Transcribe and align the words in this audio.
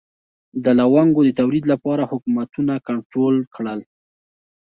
د 0.63 0.65
لونګو 0.79 1.21
د 1.25 1.29
تولید 1.39 1.65
لپاره 1.73 2.09
حکومتونه 2.11 2.73
کنټرول 2.87 3.35
کړل. 3.55 3.79